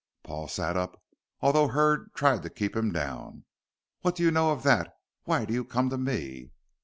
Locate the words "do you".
4.15-4.31, 5.45-5.63